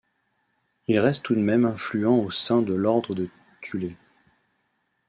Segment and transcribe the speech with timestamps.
[0.87, 3.29] Il reste tout de même influent au sein de l'ordre de
[3.61, 3.95] Thulé.